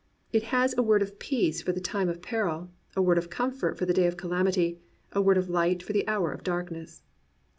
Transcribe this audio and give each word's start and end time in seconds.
It 0.33 0.41
has 0.45 0.73
a 0.75 0.81
word 0.81 1.03
of 1.03 1.19
peace 1.19 1.61
for 1.61 1.73
the 1.73 1.79
time 1.79 2.09
of 2.09 2.23
peril, 2.23 2.71
a 2.95 3.03
word 3.03 3.19
of 3.19 3.29
comfort 3.29 3.77
for 3.77 3.85
the 3.85 3.93
day 3.93 4.07
of 4.07 4.17
calamity 4.17 4.79
y 4.81 4.81
a 5.11 5.21
word 5.21 5.37
of 5.37 5.47
light 5.47 5.83
for 5.83 5.93
the 5.93 6.07
hour 6.07 6.31
of 6.31 6.41
darkness. 6.41 7.03